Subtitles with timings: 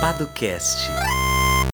[0.00, 0.90] Padocast.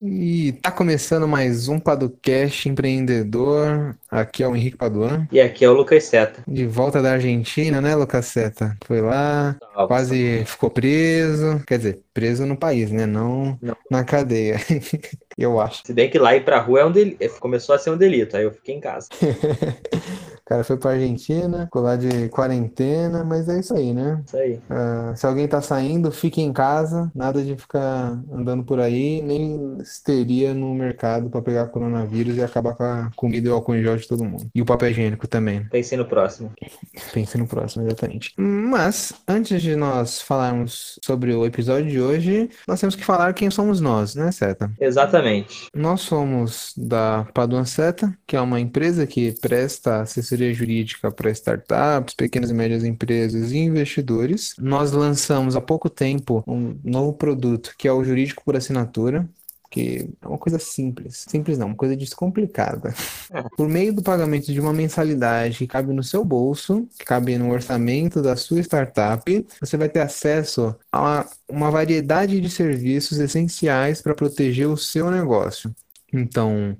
[0.00, 3.94] E tá começando mais um Padocast Empreendedor.
[4.10, 5.26] Aqui é o Henrique Paduan.
[5.30, 6.42] E aqui é o Lucas Seta.
[6.46, 8.76] De volta da Argentina, né, Lucas Seta?
[8.84, 9.56] Foi lá,
[9.86, 11.62] quase ficou preso.
[11.66, 13.06] Quer dizer, preso no país, né?
[13.06, 13.76] Não, Não.
[13.90, 14.56] na cadeia.
[15.38, 15.82] Eu acho.
[15.84, 17.40] Se bem que lá ir pra rua é um delito.
[17.40, 19.08] começou a ser um delito, aí eu fiquei em casa.
[20.44, 24.22] O cara foi pra Argentina, ficou lá de quarentena, mas é isso aí, né?
[24.26, 24.60] Isso aí.
[24.68, 29.78] Ah, se alguém tá saindo, fique em casa, nada de ficar andando por aí, nem
[29.80, 33.82] histeria no mercado pra pegar coronavírus e acabar com a comida e o álcool em
[33.82, 34.48] gel de todo mundo.
[34.54, 35.64] E o papel higiênico também.
[35.68, 36.50] Pensei no próximo.
[37.12, 38.34] Pense no próximo, exatamente.
[38.36, 43.50] Mas, antes de nós falarmos sobre o episódio de hoje, nós temos que falar quem
[43.50, 44.70] somos nós, né, Seta?
[44.80, 45.68] Exatamente.
[45.74, 52.14] Nós somos da Paduan Seta, que é uma empresa que presta assessoria jurídica para startups,
[52.14, 54.54] pequenas e médias empresas e investidores.
[54.58, 59.28] Nós lançamos há pouco tempo um novo produto que é o Jurídico por Assinatura.
[59.70, 61.24] Que é uma coisa simples.
[61.26, 62.92] Simples não, uma coisa descomplicada.
[63.56, 67.50] Por meio do pagamento de uma mensalidade que cabe no seu bolso, que cabe no
[67.50, 74.14] orçamento da sua startup, você vai ter acesso a uma variedade de serviços essenciais para
[74.14, 75.74] proteger o seu negócio.
[76.12, 76.76] Então,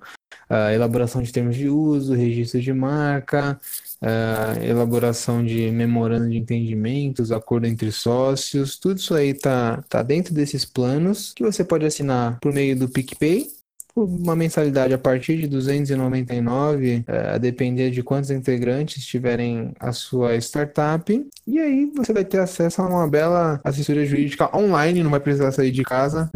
[0.53, 3.59] a elaboração de termos de uso, registro de marca,
[4.03, 10.35] a elaboração de memorando de entendimentos, acordo entre sócios, tudo isso aí tá, tá dentro
[10.35, 13.47] desses planos que você pode assinar por meio do PicPay
[13.95, 20.35] uma mensalidade a partir de 299, eh, a depender de quantos integrantes tiverem a sua
[20.37, 21.31] startup.
[21.47, 25.53] E aí você vai ter acesso a uma bela assessoria jurídica online, não vai precisar
[25.53, 26.31] sair de casa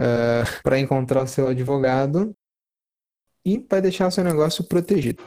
[0.62, 2.36] para encontrar o seu advogado
[3.46, 5.22] e vai deixar o seu negócio protegido.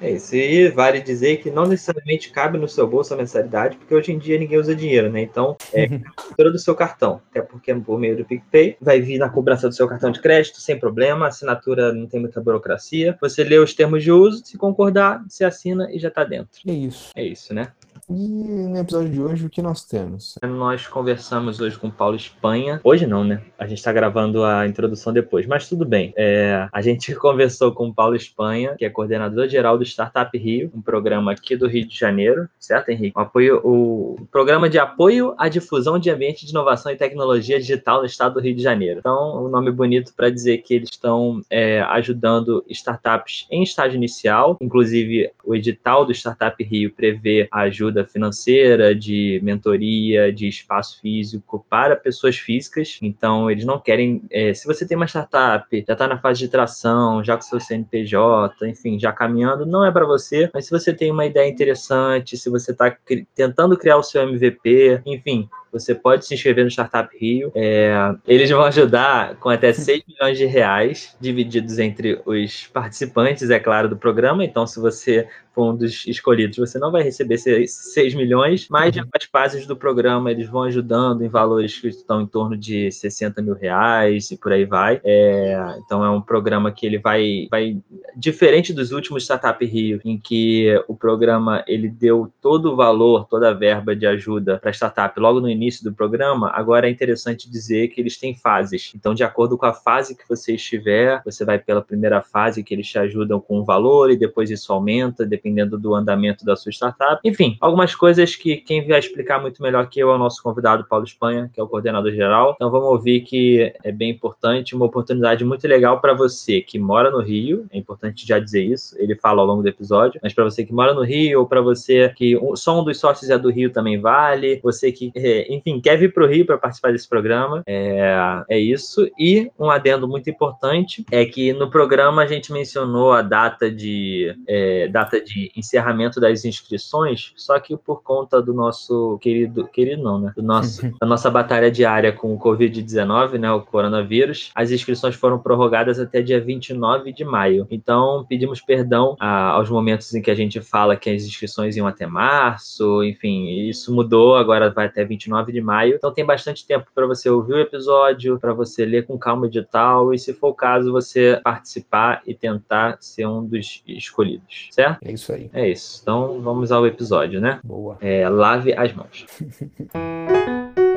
[0.00, 0.36] É isso.
[0.36, 4.18] E vale dizer que não necessariamente cabe no seu bolso a mensalidade, porque hoje em
[4.18, 5.22] dia ninguém usa dinheiro, né?
[5.22, 5.86] Então, é
[6.16, 7.20] a fatura do seu cartão.
[7.30, 10.60] Até porque por meio do PicPay vai vir na cobrança do seu cartão de crédito,
[10.60, 11.24] sem problema.
[11.24, 13.18] A assinatura não tem muita burocracia.
[13.20, 16.60] Você lê os termos de uso, se concordar, você assina e já tá dentro.
[16.66, 17.10] É isso.
[17.16, 17.72] É isso, né?
[18.10, 20.38] E no episódio de hoje, o que nós temos?
[20.42, 22.80] Nós conversamos hoje com Paulo Espanha.
[22.82, 23.42] Hoje não, né?
[23.58, 26.14] A gente está gravando a introdução depois, mas tudo bem.
[26.16, 30.80] É, a gente conversou com Paulo Espanha, que é coordenador geral do Startup Rio, um
[30.80, 33.12] programa aqui do Rio de Janeiro, certo, Henrique?
[33.14, 38.06] Apoio, o programa de apoio à difusão de ambiente de inovação e tecnologia digital no
[38.06, 39.00] estado do Rio de Janeiro.
[39.00, 44.56] Então, um nome bonito para dizer que eles estão é, ajudando startups em estágio inicial.
[44.62, 51.64] Inclusive, o edital do Startup Rio prevê a ajuda financeira, de mentoria, de espaço físico
[51.68, 52.98] para pessoas físicas.
[53.02, 54.22] Então, eles não querem.
[54.30, 57.60] É, se você tem uma startup, já está na fase de tração, já com seu
[57.60, 60.50] CNPJ, enfim, já caminhando, não é para você.
[60.52, 62.96] Mas se você tem uma ideia interessante, se você está
[63.34, 67.50] tentando criar o seu MVP, enfim, você pode se inscrever no Startup Rio.
[67.54, 73.58] É, eles vão ajudar com até 6 milhões de reais, divididos entre os participantes, é
[73.58, 74.44] claro, do programa.
[74.44, 79.04] Então, se você for um dos escolhidos, você não vai receber 6 milhões, mas já
[79.04, 83.42] faz fases do programa, eles vão ajudando em valores que estão em torno de 60
[83.42, 85.00] mil reais e por aí vai.
[85.04, 87.76] É, então, é um programa que ele vai, vai
[88.16, 93.50] diferente dos últimos Startup Rio, em que o programa ele deu todo o valor, toda
[93.50, 97.88] a verba de ajuda para startup logo no início do programa, agora é interessante dizer
[97.88, 98.92] que eles têm fases.
[98.94, 102.74] Então, de acordo com a fase que você estiver, você vai pela primeira fase que
[102.74, 106.70] eles te ajudam com o valor e depois isso aumenta, dependendo do andamento da sua
[106.70, 107.20] startup.
[107.24, 110.86] Enfim, algumas coisas que quem vai explicar muito melhor que eu é o nosso convidado
[110.88, 112.52] Paulo Espanha, que é o coordenador geral.
[112.54, 117.10] Então, vamos ouvir que é bem importante, uma oportunidade muito legal para você que mora
[117.10, 120.44] no Rio, é importante já dizer isso, ele fala ao longo do episódio, mas para
[120.44, 123.50] você que mora no Rio ou para você que só um dos sócios é do
[123.50, 127.08] Rio também vale, você que é, enfim, quer vir para o Rio para participar desse
[127.08, 129.08] programa, é, é isso.
[129.18, 134.34] E um adendo muito importante é que no programa a gente mencionou a data de,
[134.46, 140.20] é, data de encerramento das inscrições, só que por conta do nosso querido, querido não,
[140.20, 140.32] né?
[140.36, 143.50] Do nosso, da nossa batalha diária com o Covid-19, né?
[143.50, 147.66] O coronavírus, as inscrições foram prorrogadas até dia 29 de maio.
[147.70, 151.86] Então, pedimos perdão a, aos momentos em que a gente fala que as inscrições iam
[151.86, 155.94] até março, enfim, isso mudou, agora vai até 29 de maio.
[155.94, 159.46] Então tem bastante tempo para você ouvir o episódio, para você ler com calma o
[159.46, 164.98] edital e, se for o caso, você participar e tentar ser um dos escolhidos, certo?
[165.04, 165.50] É isso aí.
[165.52, 166.00] É isso.
[166.02, 167.60] Então vamos ao episódio, né?
[167.64, 167.96] Boa.
[168.00, 169.26] É, lave as mãos.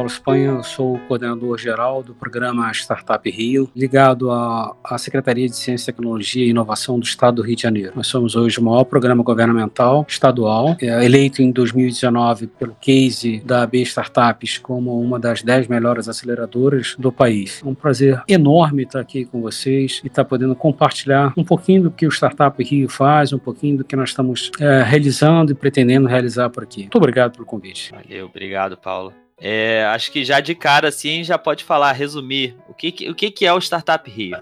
[0.00, 5.92] Paulo Espanha, sou coordenador geral do programa Startup Rio, ligado à, à Secretaria de Ciência,
[5.92, 7.92] Tecnologia e Inovação do Estado do Rio de Janeiro.
[7.94, 13.64] Nós somos hoje o maior programa governamental estadual, é, eleito em 2019 pelo Case da
[13.64, 17.60] AB Startups como uma das 10 melhores aceleradoras do país.
[17.62, 21.90] É um prazer enorme estar aqui com vocês e estar podendo compartilhar um pouquinho do
[21.90, 26.08] que o Startup Rio faz, um pouquinho do que nós estamos é, realizando e pretendendo
[26.08, 26.80] realizar por aqui.
[26.84, 27.92] Muito obrigado pelo convite.
[27.92, 29.12] Valeu, obrigado, Paulo.
[29.40, 33.30] É, acho que já de cara, assim, já pode falar, resumir, o que, o que,
[33.30, 34.36] que é o Startup Rio?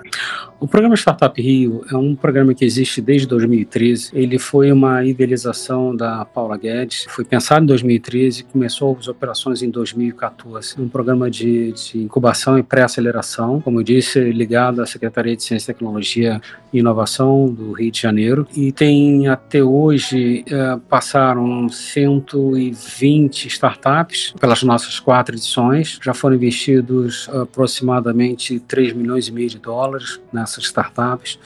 [0.61, 4.11] O programa Startup Rio é um programa que existe desde 2013.
[4.13, 9.63] Ele foi uma idealização da Paula Guedes, foi pensado em 2013 e começou as operações
[9.63, 10.75] em 2014.
[10.81, 15.73] Um programa de, de incubação e pré-aceleração, como eu disse, ligado à Secretaria de Ciência,
[15.73, 16.41] Tecnologia
[16.73, 18.45] e Inovação do Rio de Janeiro.
[18.57, 26.01] E tem até hoje, é, passaram 120 startups pelas nossas quatro edições.
[26.03, 31.39] Já foram investidos aproximadamente 3 milhões e meio de dólares nessas startups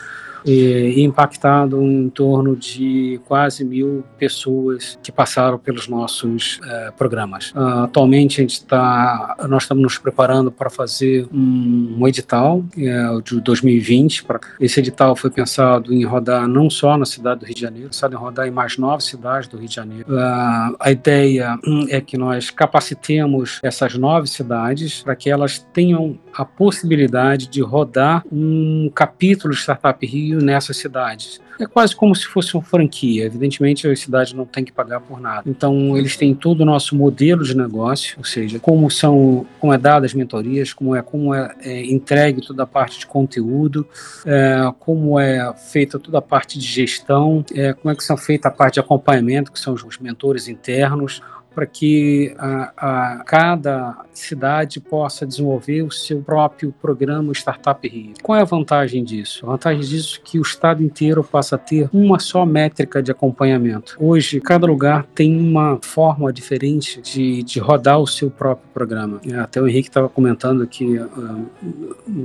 [0.45, 7.51] e impactado em torno de quase mil pessoas que passaram pelos nossos uh, programas.
[7.53, 13.23] Uh, atualmente a gente está, nós estamos nos preparando para fazer um, um edital uh,
[13.23, 14.25] de 2020.
[14.25, 17.89] Pra, esse edital foi pensado em rodar não só na cidade do Rio de Janeiro,
[17.89, 20.07] pensado em rodar em mais nove cidades do Rio de Janeiro.
[20.09, 26.19] Uh, a ideia hum, é que nós capacitemos essas nove cidades para que elas tenham
[26.35, 31.41] a possibilidade de rodar um capítulo Startup Rio nessas cidades.
[31.61, 33.25] É quase como se fosse uma franquia.
[33.25, 35.43] Evidentemente, as cidades não têm que pagar por nada.
[35.47, 39.79] Então, eles têm todo o nosso modelo de negócio, ou seja, como são, como é
[39.79, 43.87] dadas as mentorias, como é como é, é entregue toda a parte de conteúdo,
[44.25, 48.49] é, como é feita toda a parte de gestão, é, como é que são feita
[48.49, 51.23] a parte de acompanhamento, que são os mentores internos,
[51.55, 58.15] para que a, a, cada cidade possa desenvolver o seu próprio programa Startup Rio.
[58.23, 59.45] Qual é a vantagem disso?
[59.47, 63.11] A vantagem disso é que o estado inteiro passa a ter uma só métrica de
[63.11, 63.97] acompanhamento.
[63.99, 69.21] Hoje, cada lugar tem uma forma diferente de, de rodar o seu próprio programa.
[69.27, 71.47] É, até o Henrique estava comentando que uh,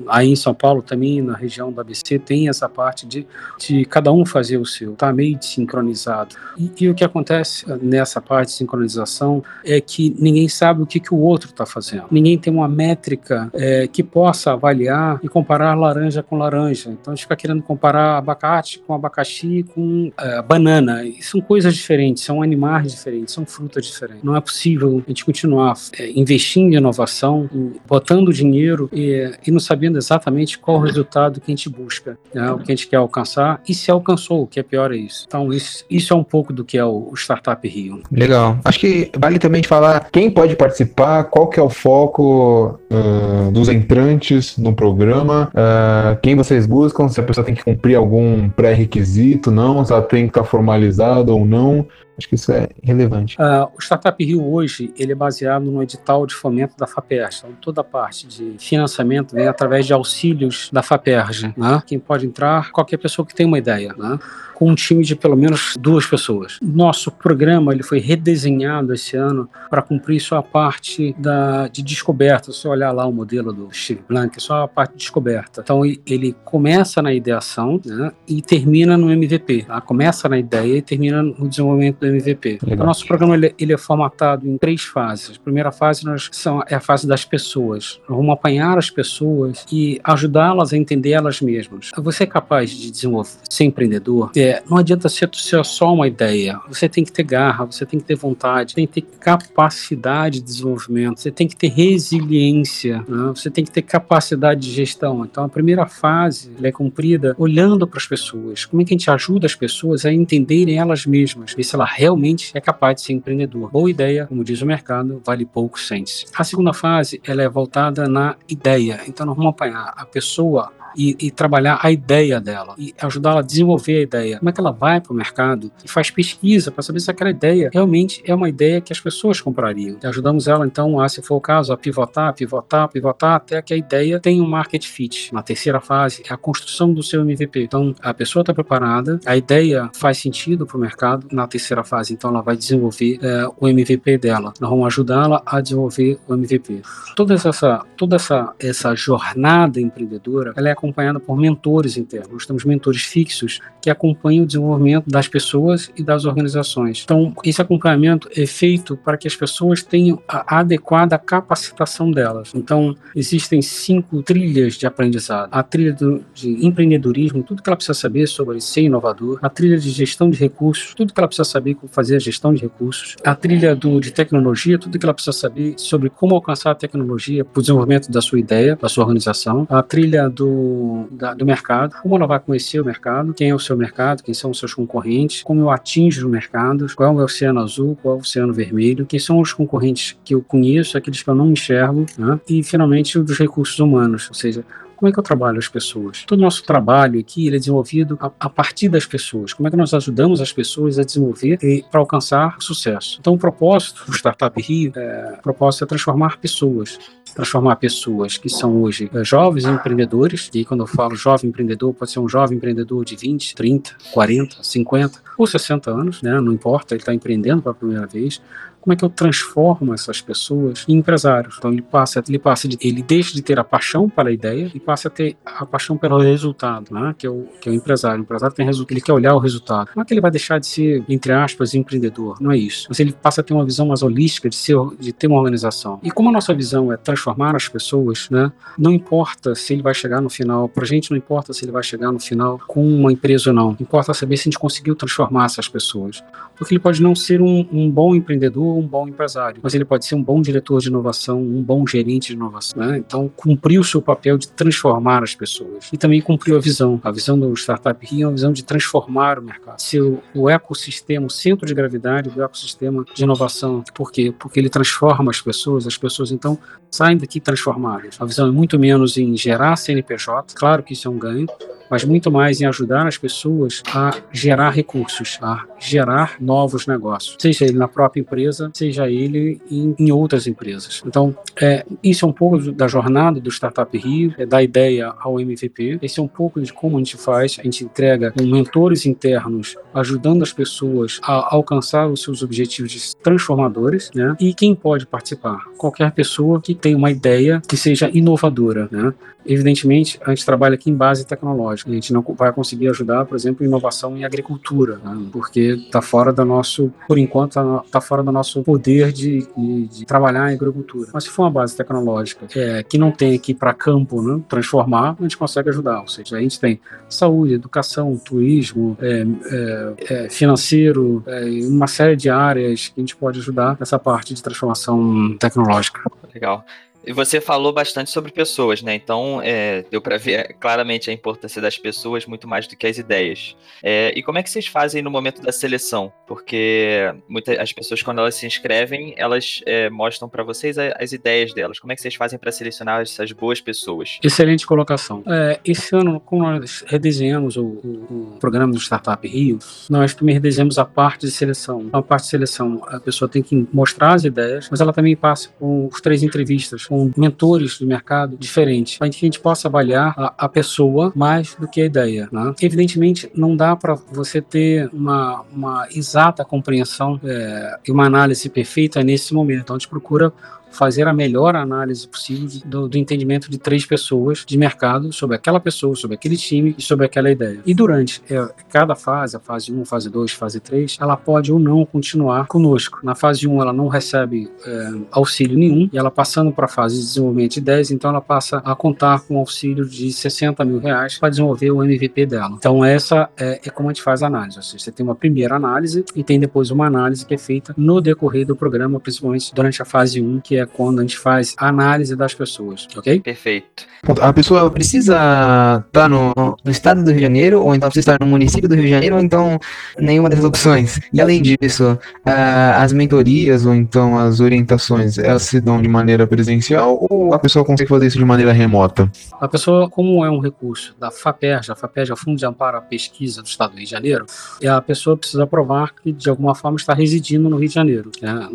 [0.07, 3.25] aí em São Paulo também, na região da ABC, tem essa parte de,
[3.59, 4.93] de cada um fazer o seu.
[4.93, 6.35] Está meio sincronizado.
[6.57, 10.99] E, e o que acontece nessa parte de sincronização é que ninguém sabe o que,
[10.99, 11.76] que o outro está fazendo.
[12.11, 16.89] Ninguém tem uma métrica é, que possa avaliar e comparar laranja com laranja.
[16.89, 21.03] Então a gente fica querendo comparar abacate com abacaxi com é, banana.
[21.03, 24.23] E são coisas diferentes, são animais diferentes, são frutas diferentes.
[24.23, 27.49] Não é possível a gente continuar é, investindo em inovação,
[27.87, 32.51] botando dinheiro e, e não sabendo exatamente qual o resultado que a gente busca, né,
[32.51, 35.25] o que a gente quer alcançar e se alcançou, o que é pior é isso.
[35.27, 38.01] Então isso, isso é um pouco do que é o, o Startup Rio.
[38.11, 38.59] Legal.
[38.63, 43.69] Acho que vale também falar quem pode participar, qual que é o foco uh, dos
[43.69, 49.51] entrantes no programa, uh, quem vocês buscam, se a pessoa tem que cumprir algum pré-requisito,
[49.51, 51.87] não, se ela tem que estar formalizada ou não.
[52.17, 53.37] Acho que isso é relevante.
[53.39, 57.37] Uh, o Startup Rio hoje ele é baseado no edital de fomento da FAPERJ.
[57.37, 61.53] Então, toda a parte de financiamento vem através de auxílios da FAPERJ.
[61.55, 61.83] Né?
[61.85, 63.93] Quem pode entrar, qualquer pessoa que tenha uma ideia.
[63.95, 64.17] Né?
[64.57, 66.57] com um time de pelo menos duas pessoas.
[66.59, 72.51] Nosso programa ele foi redesenhado esse ano para cumprir só a parte da, de descoberta.
[72.51, 75.61] Você olhar lá o modelo do Steve Blank, só a parte de descoberta.
[75.61, 79.63] Então ele começa na ideação né, e termina no MVP.
[79.63, 79.79] Tá?
[79.81, 82.59] Começa na ideia e termina no desenvolvimento do MVP.
[82.63, 85.37] O nosso programa ele, ele, é formatado em três fases.
[85.37, 87.99] A primeira fase nós, são, é a fase das pessoas.
[88.07, 91.91] Nós vamos apanhar as pessoas e ajudá-las a entender elas mesmas.
[91.97, 94.31] Você é capaz de desenvolver, ser empreendedor?
[94.35, 96.59] É, é, não adianta ser, ser só uma ideia.
[96.69, 100.45] Você tem que ter garra, você tem que ter vontade, tem que ter capacidade de
[100.45, 102.66] desenvolvimento, você tem que ter resiliência,
[103.07, 103.31] né?
[103.35, 105.25] você tem que ter capacidade de gestão.
[105.25, 108.65] Então, a primeira fase é cumprida olhando para as pessoas.
[108.65, 111.85] Como é que a gente ajuda as pessoas a entenderem elas mesmas, ver se ela
[111.85, 113.71] realmente é capaz de ser empreendedor.
[113.71, 116.25] Boa ideia, como diz o mercado, vale pouco sente-se.
[116.35, 119.01] A segunda fase ela é voltada na ideia.
[119.07, 123.43] Então, nós vamos apanhar a pessoa e, e trabalhar a ideia dela e ajudá-la a
[123.43, 124.39] desenvolver a ideia.
[124.39, 127.29] Como é que ela vai para o mercado e faz pesquisa para saber se aquela
[127.29, 129.97] ideia realmente é uma ideia que as pessoas comprariam.
[130.01, 133.73] E ajudamos ela, então, a, se for o caso, a pivotar, pivotar, pivotar até que
[133.73, 135.33] a ideia tenha um market fit.
[135.33, 137.63] Na terceira fase é a construção do seu MVP.
[137.63, 141.27] Então, a pessoa está preparada, a ideia faz sentido para o mercado.
[141.31, 144.53] Na terceira fase, então, ela vai desenvolver é, o MVP dela.
[144.59, 146.81] Nós vamos ajudá-la a desenvolver o MVP.
[147.15, 152.31] Toda essa, toda essa, essa jornada empreendedora, ela é acompanhada por mentores internos.
[152.31, 157.01] Nós temos mentores fixos que acompanham o desenvolvimento das pessoas e das organizações.
[157.03, 162.51] Então, esse acompanhamento é feito para que as pessoas tenham a adequada capacitação delas.
[162.55, 167.93] Então, existem cinco trilhas de aprendizado: a trilha do, de empreendedorismo, tudo que ela precisa
[167.93, 171.75] saber sobre ser inovador, a trilha de gestão de recursos, tudo que ela precisa saber
[171.75, 175.37] como fazer a gestão de recursos, a trilha do, de tecnologia, tudo que ela precisa
[175.37, 179.65] saber sobre como alcançar a tecnologia para o desenvolvimento da sua ideia, da sua organização,
[179.69, 180.66] a trilha do,
[181.11, 184.33] da, do mercado, como ela vai conhecer o mercado, quem é o seu mercado, quem
[184.33, 188.15] são os seus concorrentes, como eu atinjo o mercado, qual é o oceano azul, qual
[188.15, 191.51] é o oceano vermelho, quem são os concorrentes que eu conheço, aqueles que eu não
[191.51, 192.39] enxergo, né?
[192.47, 194.63] e finalmente os recursos humanos, ou seja,
[194.97, 196.23] como é que eu trabalho as pessoas?
[196.25, 199.53] Todo o nosso trabalho aqui é desenvolvido a, a, partir das pessoas.
[199.53, 201.59] Como é que nós ajudamos as pessoas a desenvolver
[201.91, 203.17] para alcançar sucesso?
[203.19, 206.97] Então, o propósito do Startup Rio, é, o propósito é transformar pessoas
[207.37, 212.09] transformar pessoas que são hoje é, jovens empreendedores, e quando eu falo jovem empreendedor, pode
[212.09, 216.41] ser um jovem empreendedor de 20, 30, 40, 50 ou 60 anos, né?
[216.41, 218.41] não importa, ele está empreendendo pela primeira vez,
[218.87, 221.55] como é que eu transformo essas pessoas em empresários?
[221.57, 224.79] Então ele passa, ele passa, de, ele deixa de ter a paixão pela ideia e
[224.79, 227.13] passa a ter a paixão pelo resultado, né?
[227.17, 228.19] Que é o que é o empresário.
[228.19, 229.89] O empresário tem resultado, ele quer olhar o resultado.
[229.93, 232.85] Não é que ele vai deixar de ser entre aspas empreendedor, não é isso.
[232.87, 235.99] Mas ele passa a ter uma visão mais holística de ser, de ter uma organização.
[236.01, 238.53] E como a nossa visão é transformar as pessoas, né?
[238.79, 240.69] Não importa se ele vai chegar no final.
[240.69, 243.53] Para a gente não importa se ele vai chegar no final com uma empresa ou
[243.53, 243.75] não.
[243.81, 246.23] Importa saber se a gente conseguiu transformar essas pessoas,
[246.57, 250.05] porque ele pode não ser um, um bom empreendedor um bom empresário, mas ele pode
[250.05, 252.83] ser um bom diretor de inovação, um bom gerente de inovação.
[252.83, 252.97] Né?
[252.97, 255.89] Então, cumpriu o seu papel de transformar as pessoas.
[255.91, 256.99] E também cumpriu a visão.
[257.03, 259.79] A visão do Startup Rio é uma visão de transformar o mercado.
[259.79, 263.83] Ser o, o ecossistema, o centro de gravidade do ecossistema de inovação.
[263.93, 264.33] Por quê?
[264.37, 266.57] Porque ele transforma as pessoas, as pessoas então
[266.89, 268.15] saem daqui transformadas.
[268.19, 271.47] A visão é muito menos em gerar CNPJ, claro que isso é um ganho,
[271.89, 277.65] mas muito mais em ajudar as pessoas a gerar recursos, a gerar novos negócios, seja
[277.65, 281.03] ele na própria empresa, seja ele em, em outras empresas.
[281.05, 285.39] Então, é, isso é um pouco da jornada do Startup Rio, é da ideia ao
[285.39, 285.99] MVP.
[286.01, 287.57] Esse é um pouco de como a gente faz.
[287.59, 294.35] A gente entrega mentores internos ajudando as pessoas a alcançar os seus objetivos transformadores, né?
[294.39, 295.65] E quem pode participar?
[295.77, 299.13] Qualquer pessoa que tenha uma ideia que seja inovadora, né?
[299.47, 301.89] Evidentemente, a gente trabalha aqui em base tecnológica.
[301.89, 305.27] A gente não vai conseguir ajudar, por exemplo, inovação em agricultura, né?
[305.31, 309.87] porque está fora da nosso, por enquanto, está tá fora do nosso poder de, de,
[309.87, 311.09] de, trabalhar em agricultura.
[311.13, 315.15] Mas se for uma base tecnológica é, que não tem aqui para campo, né, transformar,
[315.19, 316.01] a gente consegue ajudar.
[316.01, 322.15] Ou seja, a gente tem saúde, educação, turismo, é, é, é financeiro, é, uma série
[322.15, 326.01] de áreas que a gente pode ajudar nessa parte de transformação tecnológica.
[326.33, 326.63] Legal.
[327.07, 328.93] E você falou bastante sobre pessoas, né?
[328.93, 332.97] Então, é, deu para ver claramente a importância das pessoas muito mais do que as
[332.97, 333.55] ideias.
[333.81, 336.11] É, e como é que vocês fazem no momento da seleção?
[336.27, 341.13] Porque muitas as pessoas, quando elas se inscrevem, elas é, mostram para vocês a, as
[341.13, 341.79] ideias delas.
[341.79, 344.19] Como é que vocês fazem para selecionar essas boas pessoas?
[344.21, 345.23] Excelente colocação.
[345.25, 349.59] É, esse ano, como nós redesenhamos o, o, o, programa do Startup Rio,
[349.89, 351.87] nós também redesenhamos a parte de seleção.
[351.93, 355.49] A parte de seleção, a pessoa tem que mostrar as ideias, mas ela também passa
[355.57, 360.15] por três entrevistas com com mentores do mercado diferentes, para que a gente possa avaliar
[360.17, 362.27] a, a, pessoa mais do que a ideia.
[362.31, 362.55] Né?
[362.59, 369.03] Evidentemente, não dá para você ter uma, uma exata compreensão é, e uma análise perfeita
[369.03, 369.61] nesse momento.
[369.61, 370.33] Então, a gente procura
[370.71, 375.59] fazer a melhor análise possível do, do, entendimento de três pessoas de mercado sobre aquela
[375.59, 377.59] pessoa, sobre aquele time e sobre aquela ideia.
[377.65, 381.59] E durante é, cada fase, a fase 1, fase 2, fase 3, ela pode ou
[381.59, 382.99] não continuar conosco.
[383.03, 386.99] Na fase 1, ela não recebe é, auxílio nenhum e ela passando para a fase
[386.99, 391.17] de desenvolvimento de 10, então ela passa a contar com auxílio de 60 mil reais
[391.17, 392.55] para desenvolver o MVP dela.
[392.57, 394.57] Então, essa é, é como a gente faz a análise.
[394.57, 397.73] Ou seja, você tem uma primeira análise e tem depois uma análise que é feita
[397.77, 401.55] no decorrer do programa, principalmente durante a fase 1, que é quando a gente faz
[401.57, 403.19] análise das pessoas, ok?
[403.19, 403.85] Perfeito.
[404.21, 406.33] A pessoa precisa estar no,
[406.63, 408.89] no, estado do Rio de Janeiro, ou então precisa estar no município do Rio de
[408.89, 409.59] Janeiro, ou então
[409.99, 410.99] nenhuma dessas opções.
[411.11, 416.27] E além disso, uh, as mentorias ou então as orientações, elas se dão de maneira
[416.27, 419.11] presencial ou a pessoa consegue fazer isso de maneira remota?
[419.39, 422.77] A pessoa, como é um recurso da FAPERJ, a FAPERJ é o Fundo de Amparo
[422.77, 424.25] à Pesquisa do Estado do Rio de Janeiro,
[424.61, 428.11] e a pessoa precisa provar que de alguma forma está residindo no Rio de Janeiro.
[428.21, 428.49] Né?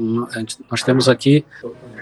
[0.71, 1.45] Nós temos aqui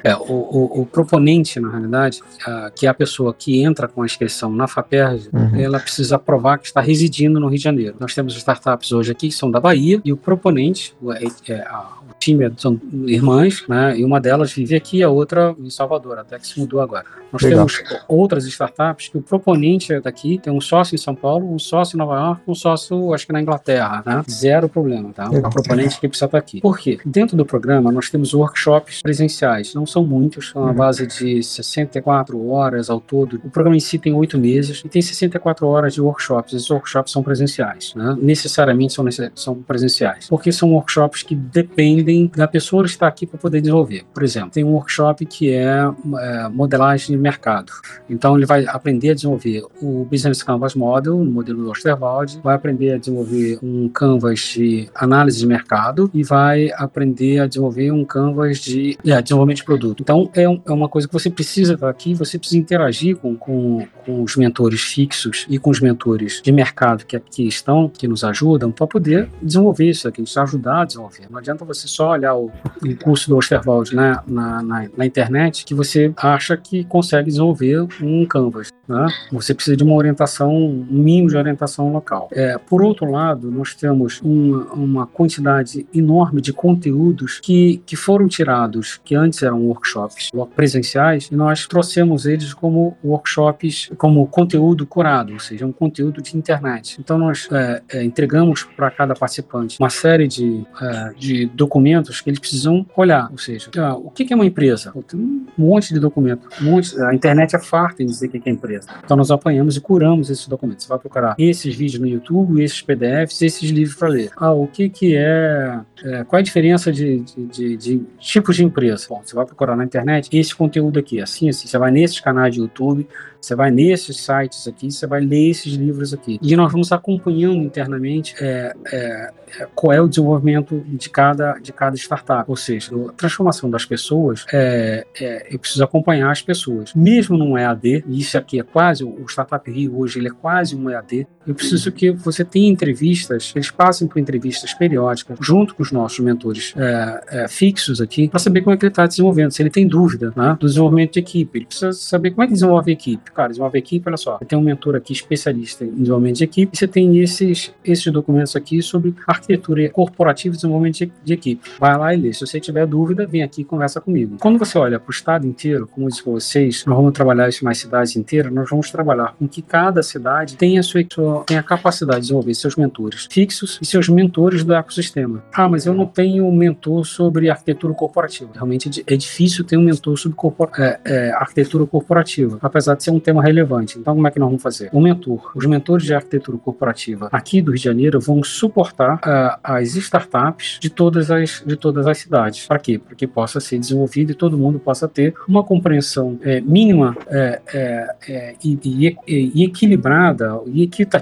[0.02, 4.02] é, o, o, o, proponente, na realidade, a, que é a pessoa que entra com
[4.02, 5.56] a inscrição na FAPERJ, uhum.
[5.60, 7.96] ela precisa provar que está residindo no Rio de Janeiro.
[7.98, 11.99] Nós temos startups hoje aqui que são da Bahia e o proponente, é, é, a,
[12.20, 13.98] time são irmãs, né?
[13.98, 17.04] E uma delas vive aqui, a outra em Salvador, até que se mudou agora.
[17.32, 17.66] Nós Legal.
[17.66, 21.58] temos outras startups que o proponente é daqui tem um sócio em São Paulo, um
[21.58, 24.22] sócio em Nova York, um sócio, acho que na Inglaterra, né?
[24.28, 25.28] Zero problema, tá?
[25.28, 25.46] Legal.
[25.46, 26.60] A proponente que precisa estar aqui.
[26.60, 26.98] Por quê?
[27.04, 29.74] Dentro do programa, nós temos workshops presenciais.
[29.74, 30.74] Não são muitos, são a uhum.
[30.74, 33.40] base de 64 horas ao todo.
[33.44, 36.52] O programa em si tem oito meses e tem 64 horas de workshops.
[36.52, 38.16] Esses workshops são presenciais, né?
[38.20, 40.28] Necessariamente são, são presenciais.
[40.28, 44.04] Porque são workshops que dependem da pessoa estar aqui para poder desenvolver.
[44.12, 45.84] Por exemplo, tem um workshop que é,
[46.20, 47.72] é modelagem de mercado.
[48.08, 52.54] Então, ele vai aprender a desenvolver o Business Canvas Model, no modelo do Osterwald, vai
[52.54, 58.04] aprender a desenvolver um canvas de análise de mercado e vai aprender a desenvolver um
[58.04, 60.02] canvas de é, desenvolvimento de produto.
[60.02, 63.36] Então, é, um, é, uma coisa que você precisa estar aqui, você precisa interagir com,
[63.36, 68.08] com, com os mentores fixos e com os mentores de mercado que aqui estão, que
[68.08, 71.26] nos ajudam, para poder desenvolver isso aqui, te ajudar a desenvolver.
[71.30, 72.50] Não adianta você só olhar o,
[72.82, 77.86] o curso do Osterwald né, na, na, na internet que você acha que consegue desenvolver
[78.02, 78.68] um canvas.
[78.88, 79.06] Né?
[79.32, 82.28] Você precisa de uma orientação, um mínimo de orientação local.
[82.32, 88.26] É, por outro lado, nós temos uma, uma quantidade enorme de conteúdos que, que foram
[88.26, 95.32] tirados, que antes eram workshops presenciais, e nós trouxemos eles como workshops, como conteúdo curado,
[95.34, 96.96] ou seja, um conteúdo de internet.
[96.98, 101.89] Então, nós é, é, entregamos para cada participante uma série de, é, de documentos
[102.22, 104.92] que eles precisam olhar, ou seja, ah, o que é uma empresa?
[105.06, 108.48] Tem um monte de documentos, um monte, a internet é farta em dizer o que
[108.48, 108.88] é empresa.
[109.04, 110.84] Então, nós apanhamos e curamos esses documentos.
[110.84, 114.30] Você vai procurar esses vídeos no YouTube, esses PDFs, esses livros para ler.
[114.36, 118.56] Ah, o que, que é, é Qual é a diferença de, de, de, de, tipos
[118.56, 119.06] de empresa?
[119.08, 121.66] Bom, você vai procurar na internet esse conteúdo aqui, assim, assim.
[121.66, 123.06] Você vai nesses canais de YouTube,
[123.40, 126.38] você vai nesses sites aqui, você vai ler esses livros aqui.
[126.42, 129.30] E nós vamos acompanhando internamente é, é,
[129.60, 132.44] é qual é o desenvolvimento de cada, de cada startup.
[132.46, 136.92] Ou seja, a transformação das pessoas, é, é, eu preciso acompanhar as pessoas.
[136.94, 140.76] Mesmo num EAD, e isso aqui é quase, o Startup Rio hoje ele é quase
[140.76, 145.82] um EAD, eu preciso que você tenha entrevistas, eles passem por entrevistas periódicas, junto com
[145.82, 149.50] os nossos mentores é, é, fixos aqui, para saber como é que ele está desenvolvendo,
[149.50, 151.58] se ele tem dúvida né, do desenvolvimento de equipe.
[151.58, 153.32] Ele precisa saber como é que desenvolve a equipe.
[153.32, 156.70] Cara, desenvolve a equipe, olha só, tem um mentor aqui especialista em desenvolvimento de equipe,
[156.74, 161.68] e você tem esses, esses documentos aqui sobre arquitetura corporativa e desenvolvimento de, de equipe.
[161.78, 162.32] Vai lá e lê.
[162.32, 164.36] Se você tiver dúvida, vem aqui e conversa comigo.
[164.38, 167.48] Quando você olha para o estado inteiro, como eu disse para vocês, nós vamos trabalhar
[167.48, 171.02] isso nas cidades inteiras, nós vamos trabalhar com que cada cidade tenha a sua,
[171.44, 175.42] tenha a capacidade de desenvolver seus mentores fixos e seus mentores do ecossistema.
[175.52, 178.50] Ah, mas eu não tenho um mentor sobre arquitetura corporativa.
[178.54, 183.10] Realmente é difícil ter um mentor sobre corpor é, é, arquitetura corporativa, apesar de ser
[183.10, 183.98] um tema relevante.
[183.98, 184.90] Então, como é que nós vamos fazer?
[184.92, 189.58] O mentor, os mentores de arquitetura corporativa aqui do Rio de Janeiro vão suportar uh,
[189.62, 192.66] as startups de todas as, de todas as cidades.
[192.66, 192.98] Para quê?
[192.98, 197.60] Para que possa ser desenvolvido e todo mundo possa ter uma compreensão é, mínima é,
[197.72, 198.78] é, é e,
[199.26, 201.19] e, e, equilibrada e equitativa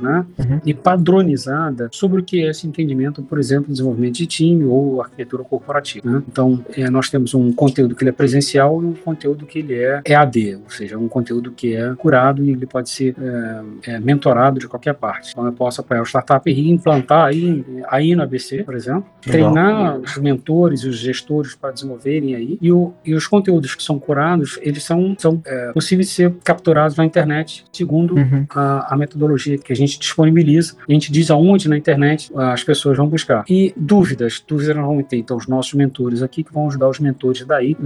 [0.00, 0.26] né?
[0.38, 0.60] Uhum.
[0.64, 5.44] e padronizada sobre o que é esse entendimento, por exemplo, desenvolvimento de time ou arquitetura
[5.44, 6.08] corporativa.
[6.08, 6.22] Né?
[6.28, 9.74] Então, é, nós temos um conteúdo que ele é presencial e um conteúdo que ele
[9.74, 14.00] é EAD, ou seja, um conteúdo que é curado e ele pode ser é, é,
[14.00, 15.30] mentorado de qualquer parte.
[15.32, 19.52] Então, eu posso apoiar o startup e implantar aí, aí no ABC, por exemplo, Legal.
[19.52, 23.82] treinar os mentores e os gestores para desenvolverem aí e, o, e os conteúdos que
[23.82, 28.46] são curados, eles são, são é, possíveis de ser capturados na internet segundo uhum.
[28.50, 29.25] a, a, metodologia
[29.62, 30.74] que a gente disponibiliza.
[30.88, 33.44] A gente diz aonde na internet as pessoas vão buscar.
[33.48, 36.98] E dúvidas, dúvidas nós vamos ter então os nossos mentores aqui que vão ajudar os
[36.98, 37.76] mentores daí,